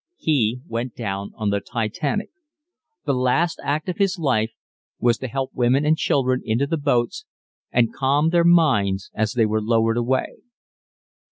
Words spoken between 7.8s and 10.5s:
calm their minds as they were lowered away.